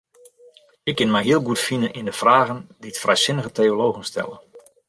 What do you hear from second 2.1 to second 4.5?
fragen dy't frijsinnige teologen stelle.